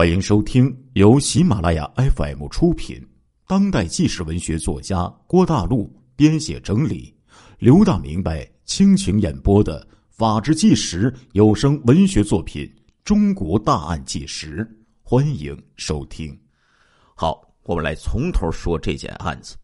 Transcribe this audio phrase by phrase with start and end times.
[0.00, 3.06] 欢迎收听由喜马拉雅 FM 出品、
[3.46, 7.14] 当代纪实文学作家郭大陆编写整理、
[7.58, 12.64] 刘大明白倾情演播的《法制纪实》有声文学作品
[13.04, 14.64] 《中国大案纪实》，
[15.02, 16.34] 欢迎收听。
[17.14, 19.54] 好，我们来从头说这件案子。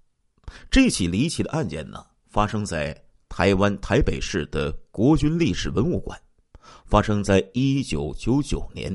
[0.70, 2.94] 这起离奇的案件呢，发生在
[3.30, 6.20] 台湾台北市的国军历史文物馆，
[6.84, 8.94] 发生在一九九九年。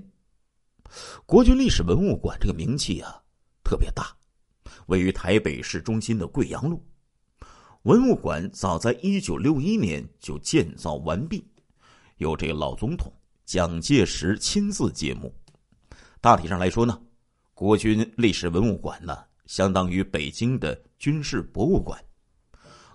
[1.26, 3.22] 国军历史文物馆这个名气啊
[3.64, 4.16] 特别大，
[4.88, 6.84] 位于台北市中心的贵阳路。
[7.84, 11.44] 文物馆早在一九六一年就建造完毕，
[12.18, 13.12] 由这个老总统
[13.46, 15.34] 蒋介石亲自揭幕。
[16.20, 17.02] 大体上来说呢，
[17.56, 22.00] 国军历史文物馆呢相当于北京的军事博物馆，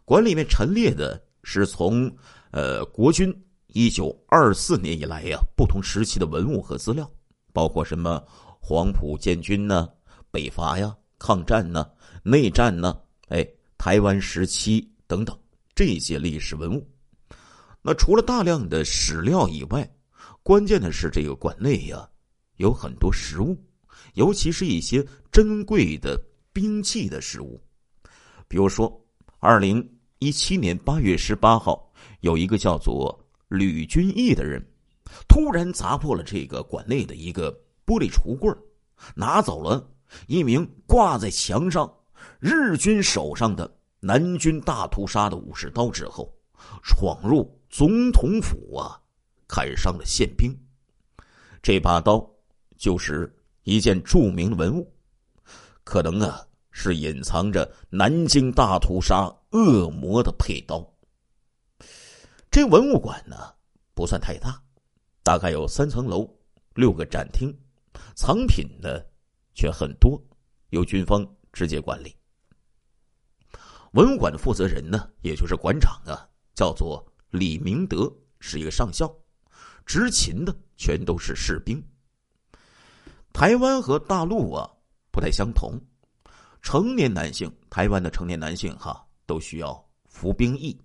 [0.04, 2.14] 馆里面陈列的是从
[2.52, 3.34] 呃国军
[3.66, 7.10] 一九二四年以来呀不同时期的文物和资料。
[7.56, 8.22] 包括什么
[8.60, 9.88] 黄埔建军呢、
[10.30, 11.90] 北伐呀、抗战呢、
[12.22, 13.00] 内战呢？
[13.28, 15.34] 哎，台湾时期等等
[15.74, 16.86] 这些历史文物。
[17.80, 19.90] 那除了大量的史料以外，
[20.42, 22.06] 关键的是这个馆内呀
[22.56, 23.56] 有很多实物，
[24.12, 27.58] 尤其是一些珍贵的兵器的实物。
[28.48, 29.02] 比如说，
[29.38, 29.82] 二零
[30.18, 31.90] 一七年八月十八号，
[32.20, 33.18] 有一个叫做
[33.48, 34.62] 吕君义的人。
[35.28, 37.52] 突然砸破了这个馆内的一个
[37.84, 38.52] 玻璃橱柜
[39.14, 39.88] 拿走了
[40.26, 41.92] 一名挂在墙上
[42.40, 46.32] 日军手上的南军大屠杀的武士刀之后，
[46.82, 49.00] 闯入总统府啊，
[49.48, 50.56] 砍伤了宪兵。
[51.62, 52.28] 这把刀
[52.76, 54.92] 就是一件著名的文物，
[55.82, 60.86] 可能啊是隐藏着南京大屠杀恶魔的佩刀。
[62.50, 63.36] 这文物馆呢
[63.94, 64.62] 不算太大。
[65.26, 66.24] 大概有三层楼，
[66.76, 67.52] 六个展厅，
[68.14, 68.88] 藏品呢
[69.56, 70.22] 却很多，
[70.70, 72.14] 由军方直接管理。
[73.94, 78.08] 文物馆的负责人呢，也就是馆长啊，叫做李明德，
[78.38, 79.12] 是一个上校，
[79.84, 81.82] 执勤的全都是士兵。
[83.32, 84.70] 台湾和大陆啊
[85.10, 85.72] 不太相同，
[86.62, 90.80] 成年男性，台湾的成年男性哈都需要服兵役，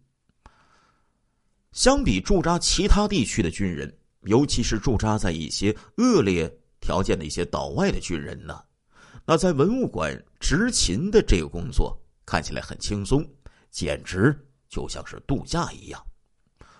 [1.74, 3.96] 相比驻扎其他地区的军人。
[4.24, 8.62] 尤其是驻扎在一些恶劣条件的一些岛外的军人呢，
[9.26, 13.28] 那在文物馆执勤的这个工作看起来很轻松，
[13.70, 14.38] 简直
[14.70, 16.00] 就像是度假一样。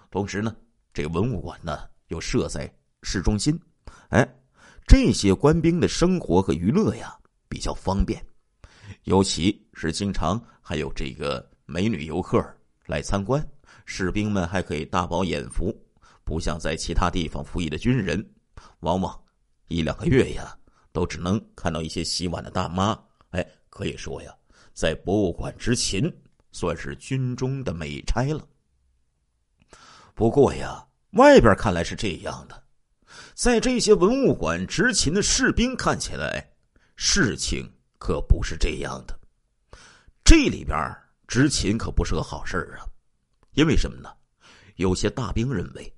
[0.10, 0.56] 同时呢，
[0.94, 2.72] 这文物馆呢又设在
[3.02, 3.60] 市中心，
[4.10, 4.28] 哎，
[4.86, 8.24] 这些官兵的生活和娱乐呀比较方便，
[9.06, 12.44] 尤其是经常还有这个美女游客
[12.86, 13.44] 来参观，
[13.86, 15.76] 士兵们还可以大饱眼福。
[16.32, 18.26] 不像在其他地方服役的军人，
[18.80, 19.22] 往往
[19.68, 20.58] 一两个月呀，
[20.94, 22.98] 都只能看到一些洗碗的大妈。
[23.32, 24.34] 哎，可以说呀，
[24.74, 26.10] 在博物馆执勤
[26.54, 28.48] 算是军中的美差了。
[30.16, 32.64] 不过呀，外边看来是这样的，
[33.34, 36.50] 在这些文物馆执勤的士兵看起来，
[36.96, 39.20] 事情可不是这样的。
[40.24, 40.80] 这里边
[41.28, 42.88] 执勤可不是个好事啊，
[43.52, 44.10] 因为什么呢？
[44.78, 45.94] 有些大兵认为。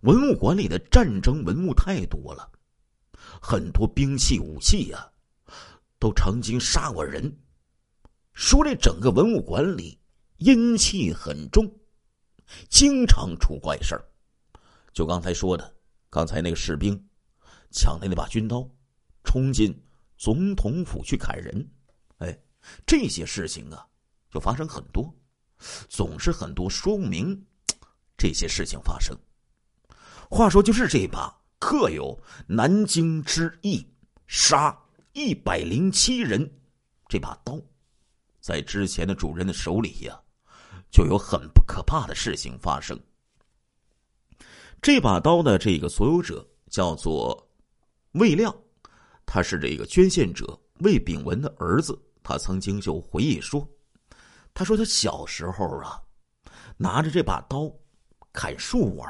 [0.00, 2.50] 文物馆里的战争文物太多了，
[3.40, 5.12] 很多兵器武器呀，
[5.98, 7.32] 都曾经杀过人。
[8.32, 9.98] 说这整个文物馆里
[10.38, 11.70] 阴气很重，
[12.68, 14.04] 经常出怪事儿。
[14.92, 15.74] 就刚才说的，
[16.10, 16.98] 刚才那个士兵
[17.70, 18.68] 抢的那把军刀，
[19.22, 19.78] 冲进
[20.16, 21.70] 总统府去砍人，
[22.18, 22.38] 哎，
[22.86, 23.86] 这些事情啊，
[24.30, 25.14] 就发生很多，
[25.88, 27.46] 总是很多说明
[28.16, 29.16] 这些事情发生。
[30.34, 33.86] 话说，就是这把刻有“南京之役，
[34.26, 34.74] 杀
[35.12, 36.50] 一百零七人”
[37.06, 37.60] 这把刀，
[38.40, 40.18] 在之前的主人的手里呀，
[40.90, 42.98] 就有很不可怕的事情发生。
[44.80, 47.46] 这把刀的这个所有者叫做
[48.12, 48.56] 魏亮，
[49.26, 51.94] 他是这个捐献者魏炳文的儿子。
[52.22, 53.68] 他曾经就回忆说
[54.54, 56.00] ：“他说他小时候啊，
[56.78, 57.70] 拿着这把刀
[58.32, 59.06] 砍树玩。”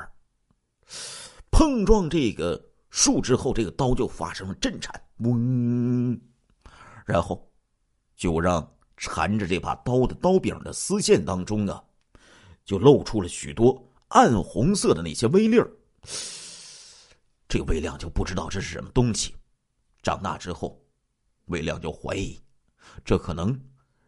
[1.51, 6.19] 碰撞这个树之后，这个刀就发生了震颤，嗡，
[7.07, 7.51] 然后
[8.17, 11.83] 就让缠着这把刀的刀柄的丝线当中啊，
[12.65, 15.71] 就露出了许多暗红色的那些微粒儿。
[17.49, 19.35] 这个魏亮就不知道这是什么东西。
[20.03, 20.83] 长大之后，
[21.47, 22.41] 魏亮就怀疑，
[23.05, 23.59] 这可能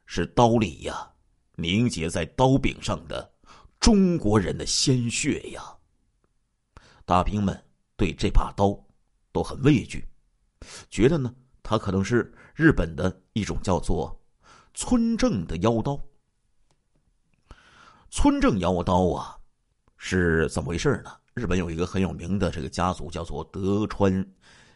[0.07, 1.11] 是刀里呀
[1.57, 3.33] 凝结在刀柄上的
[3.79, 5.63] 中国人的鲜血呀。
[7.05, 7.59] 大兵们
[7.97, 8.79] 对这把刀
[9.33, 10.07] 都很畏惧，
[10.91, 14.19] 觉得呢，他可能是日本的一种叫做
[14.73, 16.01] 村正的妖刀。
[18.11, 19.37] 村正妖刀啊，
[19.97, 21.13] 是怎么回事呢？
[21.35, 24.25] 日本有一个很有名的这个家族，叫做德川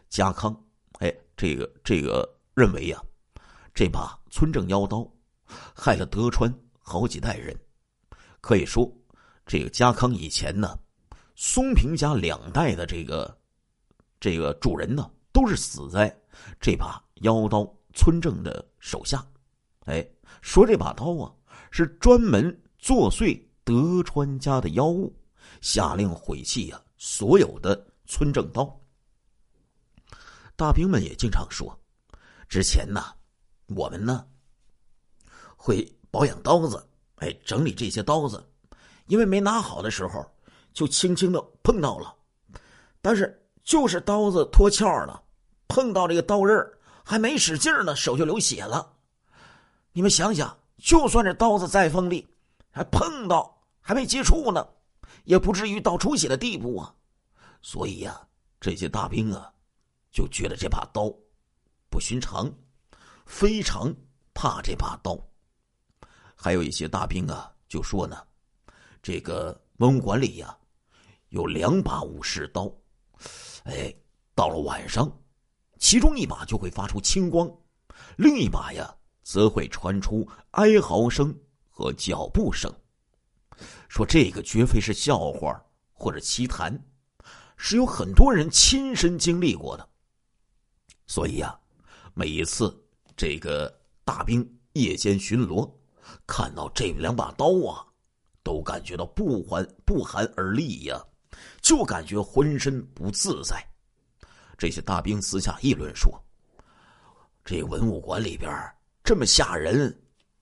[0.09, 0.53] 家康。
[0.99, 3.01] 哎，这个这个认为呀，
[3.73, 5.09] 这把村正妖刀
[5.73, 7.57] 害了德川好几代人。
[8.41, 8.91] 可以说，
[9.45, 10.77] 这个家康以前呢，
[11.41, 13.39] 松平家两代的这个
[14.19, 16.13] 这个主人呢，都是死在
[16.59, 19.25] 这把妖刀村正的手下。
[19.85, 20.05] 哎，
[20.41, 21.33] 说这把刀啊，
[21.71, 25.15] 是专门作祟德川家的妖物。
[25.61, 28.77] 下令毁弃呀，所有的村正刀。
[30.57, 31.73] 大兵们也经常说，
[32.49, 33.01] 之前呢，
[33.67, 34.27] 我们呢
[35.55, 38.45] 会保养刀子，哎，整理这些刀子，
[39.07, 40.29] 因为没拿好的时候，
[40.79, 42.15] 就轻轻的碰到了，
[43.01, 45.21] 但是就是刀子脱壳了，
[45.67, 46.57] 碰到这个刀刃
[47.03, 48.93] 还没使劲呢，手就流血了。
[49.91, 52.25] 你们想想，就算这刀子再锋利，
[52.71, 54.65] 还碰到还没接触呢。
[55.25, 56.95] 也不至于到出血的地步啊，
[57.61, 58.17] 所以呀，
[58.61, 59.51] 这些大兵啊，
[60.13, 61.13] 就觉得这把刀
[61.89, 62.49] 不寻常，
[63.25, 63.93] 非常
[64.33, 65.19] 怕这把刀。
[66.35, 68.25] 还有一些大兵啊，就说呢，
[69.03, 70.55] 这个文物馆里呀，
[71.29, 72.71] 有两把武士刀，
[73.63, 73.93] 哎，
[74.35, 75.11] 到了晚上，
[75.77, 77.49] 其中一把就会发出青光，
[78.17, 81.35] 另一把呀，则会传出哀嚎声
[81.69, 82.73] 和脚步声。
[83.87, 86.83] 说这个绝非是笑话或者奇谈，
[87.57, 89.87] 是有很多人亲身经历过的。
[91.05, 91.59] 所以呀，
[92.13, 92.75] 每一次
[93.15, 93.71] 这个
[94.03, 95.69] 大兵夜间巡逻，
[96.25, 97.85] 看到这两把刀啊，
[98.41, 101.03] 都感觉到不寒不寒而栗呀，
[101.61, 103.63] 就感觉浑身不自在。
[104.57, 106.21] 这些大兵私下议论说
[107.45, 108.51] ：“这文物馆里边
[109.03, 109.97] 这么吓人，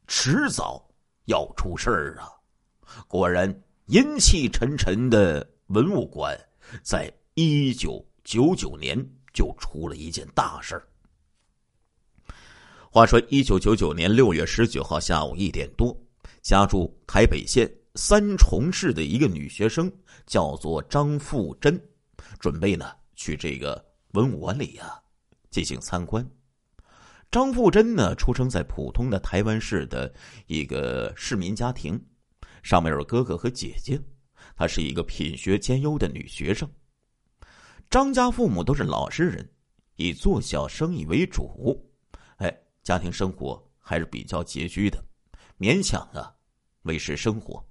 [0.07, 0.83] 迟早
[1.25, 2.29] 要出事儿啊！”
[3.07, 3.53] 果然，
[3.85, 6.35] 阴气沉沉的文物馆，
[6.81, 8.97] 在一九九九年
[9.33, 10.87] 就出了一件大事儿。
[12.89, 15.95] 话说，一九九九年六月十九号下午一点多，
[16.41, 19.91] 家住台北县三重市的一个女学生，
[20.27, 21.81] 叫做张富珍，
[22.39, 25.01] 准备呢去这个文武馆里呀
[25.49, 26.25] 进行参观。
[27.31, 30.13] 张富珍呢，出生在普通的台湾市的
[30.45, 31.99] 一个市民家庭。
[32.61, 33.99] 上面有哥哥和姐姐，
[34.55, 36.69] 她是一个品学兼优的女学生。
[37.89, 39.49] 张家父母都是老实人，
[39.95, 41.83] 以做小生意为主，
[42.37, 45.03] 哎，家庭生活还是比较拮据的，
[45.57, 46.31] 勉强啊
[46.83, 47.65] 维持生活。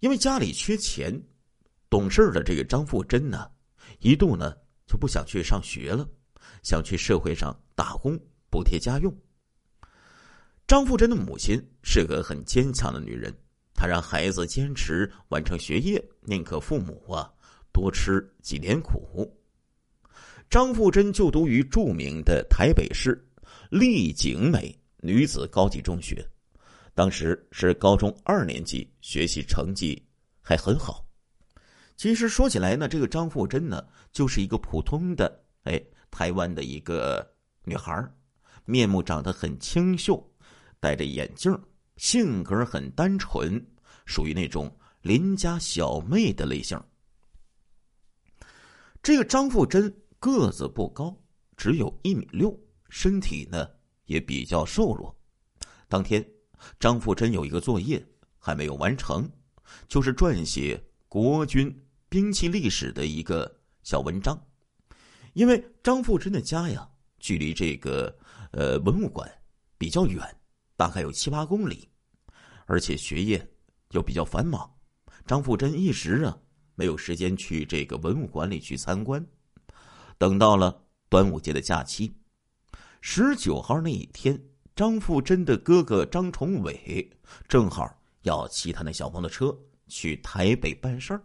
[0.00, 1.22] 因为家里缺钱，
[1.88, 3.50] 懂事的这个张富珍呢，
[4.00, 4.54] 一度呢
[4.86, 6.08] 就不想去上学了，
[6.62, 8.18] 想去社会上打工
[8.50, 9.14] 补贴家用。
[10.66, 13.32] 张富珍的母亲是个很坚强的女人。
[13.74, 17.32] 她让孩子坚持完成学业，宁可父母啊
[17.72, 19.26] 多吃几年苦。
[20.50, 23.26] 张富珍就读于著名的台北市
[23.70, 26.26] 丽景美女子高级中学，
[27.00, 30.06] 当时是高中二年级，学习成绩
[30.42, 31.02] 还很好。
[31.96, 33.82] 其实说起来呢，这个张富珍呢，
[34.12, 37.26] 就是一个普通的哎台湾的一个
[37.64, 38.06] 女孩
[38.66, 40.22] 面目长得很清秀，
[40.78, 41.58] 戴着眼镜。
[41.96, 43.58] 性格很单纯，
[44.04, 46.78] 属于那种邻家小妹的类型。
[49.02, 51.18] 这个张富珍个子不高，
[51.56, 52.54] 只有一米六，
[52.90, 53.66] 身体呢
[54.04, 55.18] 也比较瘦弱。
[55.88, 56.22] 当天，
[56.78, 58.04] 张富珍有一个作业
[58.38, 59.30] 还没有完成，
[59.88, 61.74] 就是撰写国军
[62.08, 63.50] 兵器历史的一个
[63.82, 64.40] 小文章。
[65.32, 66.88] 因为张富珍的家呀，
[67.18, 68.16] 距离这个
[68.52, 69.30] 呃文物馆
[69.78, 70.22] 比较远，
[70.76, 71.88] 大概有七八公里。
[72.66, 73.44] 而且学业
[73.90, 74.72] 又比较繁忙，
[75.26, 76.38] 张富珍一时啊
[76.76, 79.24] 没有时间去这个文物馆里去参观。
[80.18, 82.14] 等到了端午节的假期，
[83.00, 84.40] 十九号那一天，
[84.80, 87.06] 张富珍的哥哥张崇伟
[87.46, 89.54] 正好要骑他那小摩托车
[89.88, 91.22] 去台北办事儿，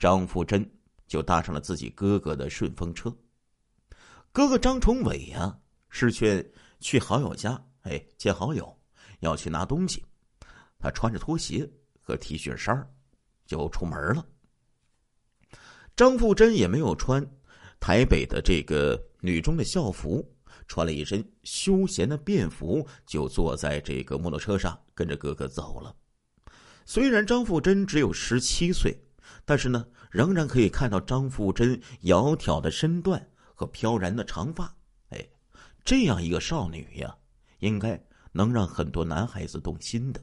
[0.00, 0.68] 张富珍
[1.06, 3.16] 就搭上了自己哥哥的顺风车。
[4.32, 5.56] 哥哥张崇伟呀
[5.90, 8.76] 是去去好友家，哎，见好友，
[9.20, 10.04] 要去拿东西。
[10.80, 11.70] 他穿着拖鞋
[12.00, 12.84] 和 T 恤衫
[13.46, 14.26] 就出门了。
[15.94, 17.24] 张富珍也没有穿
[17.78, 20.28] 台北的这个女中的校服，
[20.68, 25.94] 穿了一身休闲的便服，就坐在这个摩托车上跟着哥哥走了。
[26.84, 28.96] 虽然张富珍只有十七岁，
[29.44, 34.72] 但是呢，仍然可以看到张富珍窈窕的身段和飘然的长发，
[35.10, 35.28] 哎，
[35.84, 37.16] 这样一个少女呀，
[37.58, 38.00] 应该
[38.32, 40.20] 能让很多男孩子动心的。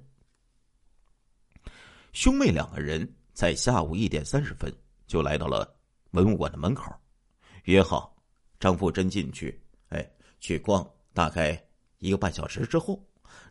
[2.12, 4.72] 兄妹两个人在下午一点三十分
[5.08, 5.76] 就来到了
[6.12, 6.94] 文物馆的门口，
[7.64, 8.16] 约好
[8.60, 9.60] 张富珍进去，
[9.90, 10.08] 哎，
[10.44, 11.58] 去逛大概
[12.00, 13.02] 一个半小时之后，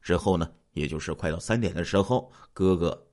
[0.03, 3.11] 之后呢，也就是快到三点的时候，哥哥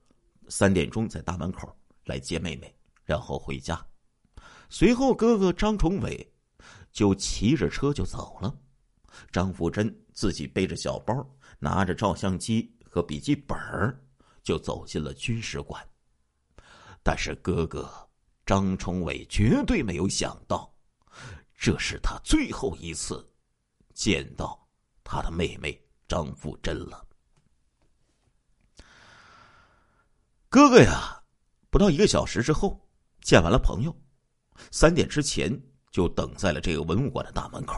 [0.50, 3.82] 三点钟在大门口来接妹妹，然后回家。
[4.70, 6.30] 随后，哥哥张崇伟
[6.92, 8.54] 就骑着车就走了，
[9.32, 11.26] 张富珍自己背着小包，
[11.58, 13.58] 拿着照相机和笔记本
[14.44, 15.82] 就走进了军事馆。
[17.02, 17.90] 但是，哥哥
[18.46, 20.70] 张崇伟绝对没有想到，
[21.56, 23.26] 这是他最后一次
[24.00, 24.66] 见到
[25.04, 25.78] 他的妹妹
[26.08, 27.06] 张富珍了。
[30.48, 31.22] 哥哥呀，
[31.70, 32.80] 不到一个小时之后，
[33.20, 33.94] 见完了朋友。
[34.72, 35.52] 三点之前
[35.92, 37.76] 就等在了这个文物馆的大门口。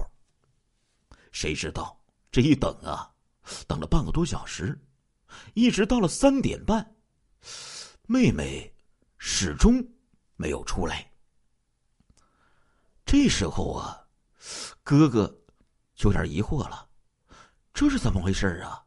[1.32, 2.00] 谁知道
[2.32, 3.12] 这一等啊，
[3.68, 4.80] 等了半个多小时，
[5.56, 6.96] 一直到了三点半，
[8.06, 8.72] 妹妹
[9.18, 9.84] 始终
[10.36, 11.12] 没有出来。
[13.08, 14.06] 这时候啊，
[14.84, 15.41] 哥哥
[16.04, 16.88] 有点疑惑了，
[17.74, 18.84] 这是怎么回事啊？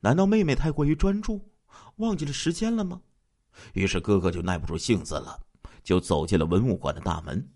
[0.00, 1.50] 难道妹妹太过于专注，
[1.96, 3.00] 忘记了时间了吗？
[3.72, 5.42] 于是哥哥就耐不住性子了。
[5.86, 7.48] 就走进了文物馆的大门。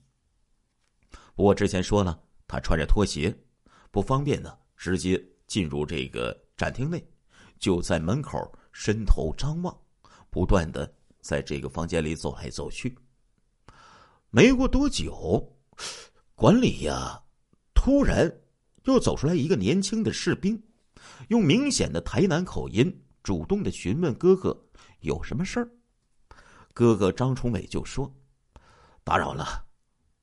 [1.34, 3.36] 不过之前说了，他穿着拖鞋，
[3.90, 7.04] 不方便呢，直接进入这个展厅内，
[7.58, 8.38] 就在门口
[8.70, 9.76] 伸头张望，
[10.30, 12.96] 不断的在这个房间里走来走去。
[14.30, 15.58] 没过多久，
[16.36, 17.20] 管理呀，
[17.74, 18.32] 突然
[18.84, 20.62] 又走出来一个年轻的士兵，
[21.28, 24.66] 用明显的台南口音，主动的询问哥哥
[25.00, 25.70] 有什么事儿。
[26.72, 28.14] 哥哥张崇伟就说。
[29.02, 29.64] 打扰了，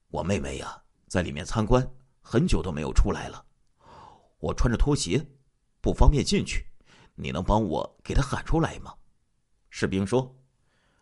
[0.10, 1.86] 我妹妹呀，在里面参观
[2.22, 3.44] 很久都没有出来了。
[4.40, 5.26] 我穿着拖鞋，
[5.82, 6.64] 不方便进去，
[7.16, 8.94] 你能帮我给她喊出来吗？
[9.70, 10.40] 士兵说：“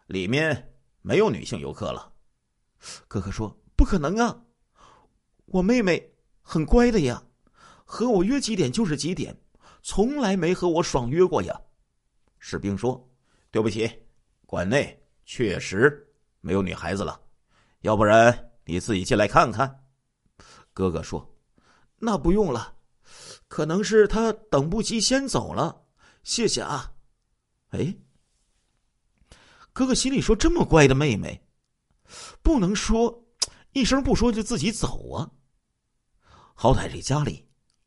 [0.07, 2.13] 里面没有女性游客了。”
[3.07, 4.45] 哥哥说：“不可能啊，
[5.47, 7.23] 我妹妹很乖的呀，
[7.85, 9.33] 和我约几点就是几点，
[9.81, 11.57] 从来没和我爽约过呀。”
[12.39, 13.09] 士兵说
[13.49, 13.89] ：“对不起，
[14.45, 16.05] 馆内确实
[16.41, 17.21] 没有女孩子了。”
[17.81, 19.83] 要不然你自己进来看看，
[20.73, 21.35] 哥哥说
[21.97, 22.75] ：“那不用了，
[23.47, 25.85] 可能是他等不及先走了，
[26.23, 26.91] 谢谢啊。”
[27.69, 27.95] 哎，
[29.71, 31.39] 哥哥心里说：“这么乖的妹妹，
[32.41, 33.23] 不能说
[33.73, 35.29] 一声不说就自己走啊。
[36.55, 37.44] 好歹这家里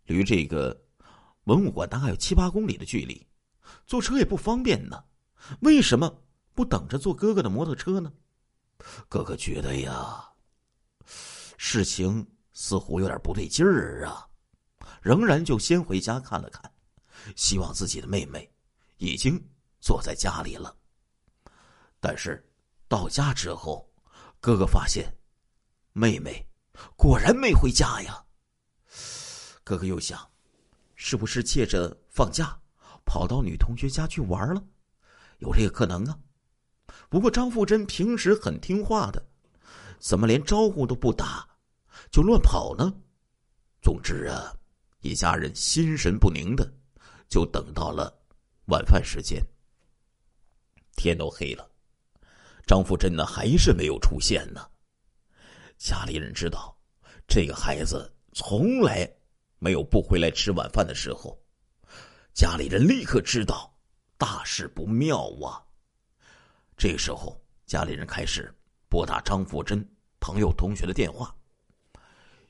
[0.08, 0.84] 离这个
[1.44, 3.26] 文物馆大概有七八公里的距离，
[3.86, 5.04] 坐车也不方便呢。
[5.60, 6.22] 为什么
[6.54, 8.12] 不等着坐哥哥的摩托车呢？”
[9.08, 10.24] 哥哥觉得呀，
[11.56, 14.26] 事情似乎有点不对劲儿啊，
[15.02, 16.72] 仍然就先回家看了看，
[17.34, 18.48] 希望自己的妹妹
[18.98, 19.40] 已经
[19.80, 20.74] 坐在家里了。
[22.00, 22.48] 但是
[22.86, 23.92] 到家之后，
[24.40, 25.12] 哥哥发现
[25.92, 26.46] 妹妹
[26.96, 28.24] 果然没回家呀。
[29.68, 30.18] 哥哥又想，
[30.94, 32.58] 是不是借着放假
[33.04, 34.64] 跑到女同学家去玩了？
[35.40, 36.18] 有这个可能啊。
[37.10, 39.22] 不过张富珍平时很听话的，
[39.98, 41.46] 怎么连招呼都不打，
[42.10, 42.90] 就乱跑呢？
[43.82, 44.56] 总之啊，
[45.02, 46.66] 一家人心神不宁的，
[47.28, 48.10] 就等到了
[48.68, 49.44] 晚饭时间。
[50.96, 51.70] 天都黑了，
[52.66, 54.66] 张富珍呢还是没有出现呢。
[55.76, 56.75] 家里人知道，
[57.26, 59.06] 这个孩子从来
[59.58, 61.38] 没有不回来吃晚饭的时候，
[62.32, 63.76] 家里人立刻知道
[64.16, 65.62] 大事不妙啊。
[66.76, 68.54] 这时候，家里人开始
[68.88, 69.84] 拨打张富珍
[70.20, 71.34] 朋友同学的电话。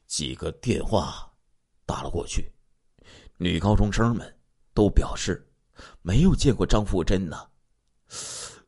[0.07, 1.31] 几个电话
[1.85, 2.51] 打了过去，
[3.37, 4.39] 女高中生们
[4.75, 5.47] 都表示
[6.03, 7.49] 没有见过张富珍呢。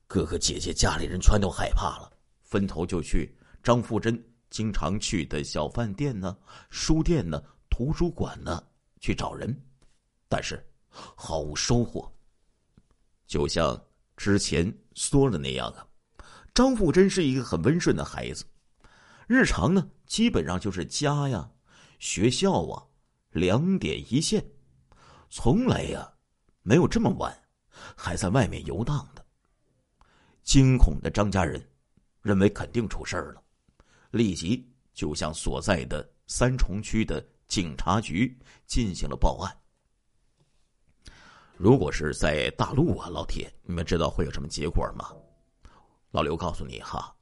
[0.06, 2.10] 哥哥姐姐家里人全都害怕了，
[2.42, 6.36] 分头就去张富珍经常去的小饭店呢、
[6.68, 8.62] 书店呢、图书馆呢
[9.00, 9.58] 去找人，
[10.28, 12.12] 但是毫无收获。
[13.26, 13.80] 就像。
[14.16, 15.88] 之前说的那样啊，
[16.52, 18.44] 张富珍是一个很温顺的孩子，
[19.26, 21.50] 日常呢基本上就是家呀、
[21.98, 22.84] 学校啊
[23.30, 24.44] 两点一线，
[25.30, 26.12] 从来呀
[26.60, 27.34] 没有这么晚
[27.96, 29.24] 还在外面游荡的。
[30.42, 31.66] 惊恐的张家人
[32.20, 33.42] 认为肯定出事了，
[34.10, 39.56] 立即就向所在的三重区的警察局进行了报案。
[41.56, 45.10] 如果是在大陆啊，老铁，你们知道会有什么结果吗？
[46.12, 47.12] 老刘告诉你哈，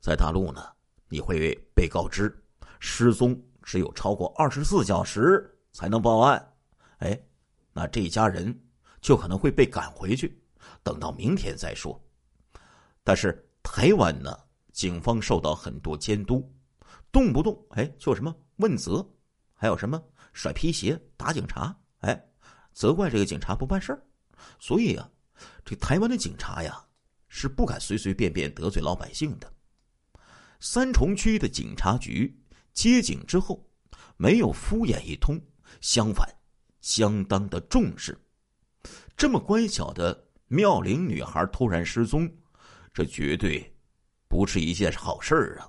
[0.00, 0.66] 在大陆呢，
[1.10, 2.34] 你会被告知
[2.80, 6.54] 失踪只有超过二十四小时才能报案。
[7.00, 7.20] 哎，
[7.74, 8.58] 那这一家人
[9.02, 10.42] 就可能会被赶回去，
[10.82, 12.02] 等到明天再说。
[13.04, 14.34] 但是台湾呢，
[14.72, 16.50] 警方受到很多监督，
[17.12, 19.06] 动不动哎就什么问责，
[19.56, 20.00] 还有什么
[20.32, 22.28] 甩皮鞋、打警察，哎，
[22.72, 24.06] 责怪这个警察不办事儿。
[24.60, 25.10] 所以啊，
[25.64, 26.80] 这台湾的警察呀
[27.26, 29.52] 是不敢随随便便得罪老百姓的。
[30.60, 32.38] 三重区的警察局
[32.72, 33.68] 接警之后，
[34.16, 35.40] 没有敷衍一通，
[35.80, 36.28] 相反。
[36.82, 38.16] 相当的重视，
[39.16, 42.32] 这么乖巧的妙龄女孩突然失踪，
[42.94, 43.76] 这绝对
[44.28, 45.68] 不是一件好事儿啊！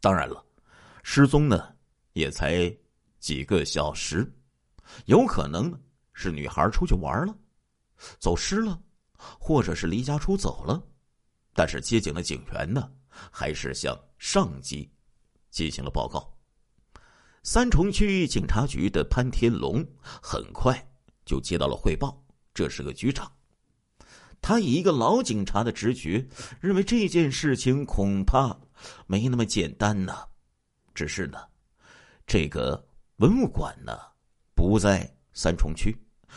[0.00, 0.46] 当然了，
[1.02, 1.74] 失踪呢
[2.12, 2.74] 也才
[3.18, 4.30] 几个小时，
[5.06, 5.72] 有可能
[6.12, 7.36] 是女孩出去玩了，
[8.18, 8.80] 走失了，
[9.12, 10.82] 或者是离家出走了。
[11.52, 12.90] 但是接警的警员呢，
[13.30, 14.90] 还是向上级
[15.50, 16.32] 进行了报告。
[17.42, 20.76] 三重区警察局的潘天龙很快
[21.24, 23.30] 就接到了汇报，这是个局长。
[24.42, 26.26] 他以一个老警察的直觉，
[26.60, 28.58] 认为这件事情恐怕
[29.06, 30.16] 没那么简单呢。
[30.94, 31.38] 只是呢，
[32.32, 32.80] 这个
[33.16, 33.92] 文物馆呢
[34.54, 35.92] 不在三重区，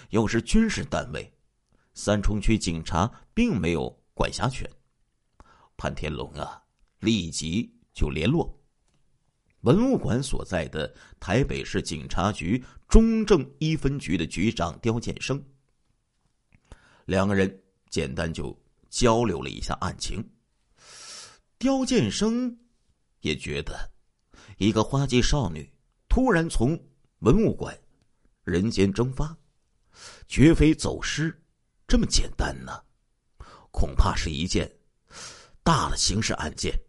[0.09, 1.31] 又是军事单位，
[1.93, 4.67] 三重区警察并没有管辖权。
[5.77, 6.63] 潘天龙啊，
[6.97, 8.59] 立即就联络。
[9.61, 15.45] 文物馆所在的台北市警察局中正一分局的局长刁建生，
[17.05, 18.59] 两个人简单就
[18.89, 20.27] 交流了一下案情。
[21.59, 22.57] 刁建生
[23.19, 23.91] 也觉得，
[24.57, 25.71] 一个花季少女
[26.13, 26.79] 突然从
[27.21, 27.75] 文物馆
[28.43, 29.35] 人间蒸发，
[30.27, 31.35] 绝非走失
[31.87, 32.71] 这么简单呢，
[33.71, 34.71] 恐怕是一件
[35.63, 36.79] 大的刑事案件。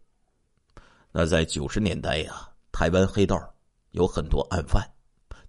[1.11, 2.51] 那在九十年代呀。
[2.71, 3.55] 台湾黑道
[3.91, 4.87] 有很多案犯，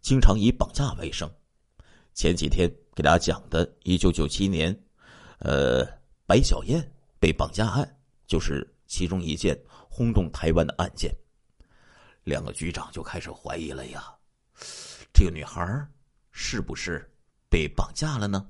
[0.00, 1.30] 经常以绑架为生。
[2.14, 4.84] 前几天给大家讲的1997年，
[5.40, 5.84] 呃，
[6.24, 6.80] 白小燕
[7.18, 9.60] 被绑架案，就是其中一件
[9.90, 11.14] 轰动台湾的案件。
[12.26, 14.02] 两个局长就开始怀疑了呀，
[15.14, 15.64] 这个女孩
[16.32, 17.08] 是不是
[17.48, 18.44] 被绑架了呢？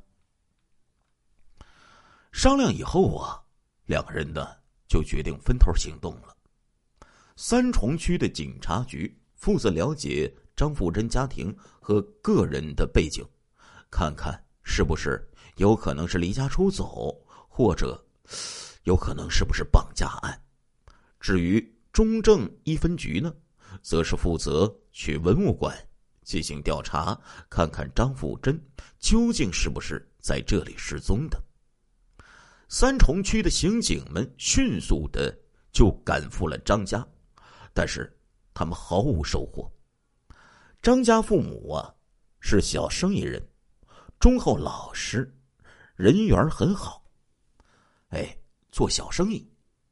[2.33, 3.45] 商量以后啊，
[3.85, 4.57] 两个人呢
[4.89, 6.35] 就决定分头行动了。
[7.37, 13.23] 三重区的警察局负责了解张富珍家庭和个人的背景，
[13.91, 15.23] 看看是不是
[15.57, 17.15] 有可能是离家出走，
[17.47, 18.03] 或者
[18.85, 20.43] 有可能是不是绑架案。
[21.21, 21.61] 至于
[21.93, 23.35] 中正一分局呢，
[23.83, 25.77] 则是负责去文物馆
[26.23, 28.61] 进行调查，看看张富珍
[28.99, 31.43] 究竟是不是在这里失踪的。
[32.69, 35.37] 三重区的刑警们迅速的
[35.71, 37.07] 就赶赴了张家。
[37.73, 38.11] 但是，
[38.55, 39.71] 他们毫无收获。
[40.81, 41.95] 张家父母啊，
[42.41, 43.47] 是小生意人，
[44.19, 45.31] 忠厚老实，
[45.95, 47.05] 人缘很好。
[48.09, 48.35] 哎，
[48.73, 49.47] 做小生意，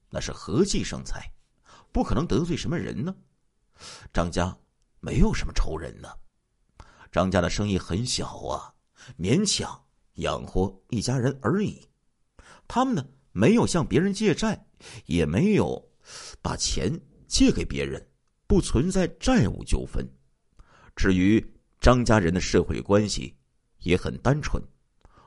[0.08, 1.30] 那是和气生财，
[1.92, 3.14] 不可能得罪什么人呢。
[4.12, 4.56] 张家
[5.00, 6.08] 没有什么仇人呢。
[7.10, 8.74] 张家的生意很小啊，
[9.18, 9.84] 勉强
[10.14, 11.86] 养活一家人而已。
[12.66, 14.66] 他们呢，没有向别人借债，
[15.06, 15.90] 也没有
[16.40, 17.00] 把钱。
[17.26, 18.06] 借给别人，
[18.46, 20.08] 不存在债务纠纷。
[20.94, 21.44] 至于
[21.80, 23.34] 张家人的社会关系，
[23.80, 24.62] 也很单纯，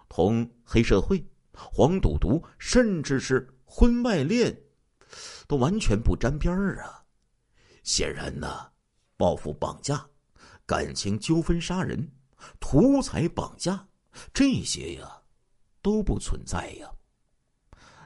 [0.08, 4.58] 同黑社会、黄赌毒，甚至是婚外恋，
[5.50, 7.04] 都完全不沾边儿啊！
[7.88, 8.70] 显然呢，
[9.16, 10.06] 报复绑架、
[10.66, 12.12] 感情纠纷杀人、
[12.60, 13.88] 图财绑架
[14.34, 15.10] 这些呀，
[15.82, 16.92] 都不存在呀。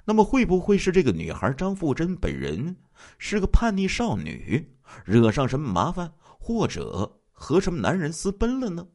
[0.05, 2.77] 那么会不会是这个女孩张富珍本人
[3.17, 4.71] 是个叛逆少女，
[5.03, 8.87] 惹上什么麻烦，或者和什么男人私奔了呢？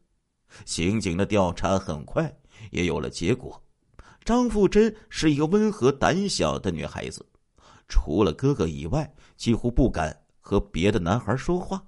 [0.64, 2.32] 刑警的调查很快
[2.70, 3.60] 也有了结果。
[4.24, 7.26] 张富珍是一个温和胆小的女孩子，
[7.88, 11.84] 除了哥哥以外，几乎不敢和别的男孩说话。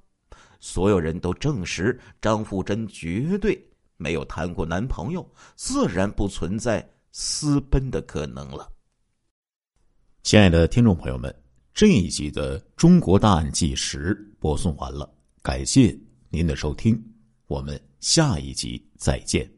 [0.59, 3.57] 所有人都证实，张富珍绝对
[3.97, 8.69] 没有谈过男朋友，自然不存在私奔的可能了。
[10.25, 11.33] 亲爱的听众朋友们，
[11.73, 15.09] 这一集的《中国大案纪实》播送完了，
[15.41, 15.97] 感谢
[16.29, 17.01] 您的收听，
[17.47, 19.58] 我们下一集再见。